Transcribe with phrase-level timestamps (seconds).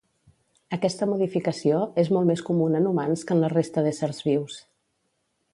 [0.77, 4.61] Aquesta modificació és molt més comuna en humans que en la resta d'éssers vius.